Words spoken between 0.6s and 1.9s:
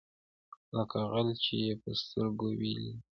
لکه غل چي یې په